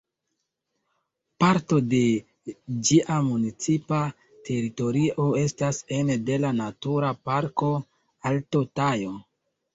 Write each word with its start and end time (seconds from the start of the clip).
Parto 1.43 1.77
de 1.91 1.99
ĝia 2.89 3.17
municipa 3.27 3.99
teritorio 4.49 5.27
estas 5.43 5.83
ene 5.99 6.17
de 6.31 6.41
la 6.47 6.53
Natura 6.63 7.15
Parko 7.31 7.71
Alto 8.33 8.65
Tajo. 8.81 9.15